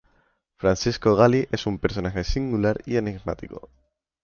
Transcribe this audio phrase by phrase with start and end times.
[0.55, 3.69] Francisco Gali es un personaje singular y enigmático.